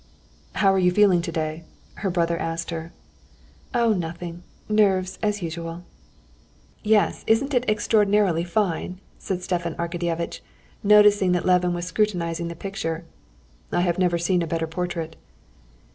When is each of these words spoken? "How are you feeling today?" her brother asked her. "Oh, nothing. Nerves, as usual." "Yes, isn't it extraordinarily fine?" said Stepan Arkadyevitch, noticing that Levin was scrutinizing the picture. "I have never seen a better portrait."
"How 0.53 0.73
are 0.73 0.79
you 0.79 0.89
feeling 0.91 1.21
today?" 1.21 1.63
her 1.97 2.09
brother 2.09 2.35
asked 2.35 2.71
her. 2.71 2.91
"Oh, 3.71 3.93
nothing. 3.93 4.41
Nerves, 4.67 5.19
as 5.21 5.43
usual." 5.43 5.83
"Yes, 6.81 7.23
isn't 7.27 7.53
it 7.53 7.69
extraordinarily 7.69 8.43
fine?" 8.43 8.99
said 9.19 9.43
Stepan 9.43 9.75
Arkadyevitch, 9.75 10.41
noticing 10.81 11.33
that 11.33 11.45
Levin 11.45 11.75
was 11.75 11.85
scrutinizing 11.85 12.47
the 12.47 12.55
picture. 12.55 13.05
"I 13.71 13.81
have 13.81 13.99
never 13.99 14.17
seen 14.17 14.41
a 14.41 14.47
better 14.47 14.65
portrait." 14.65 15.17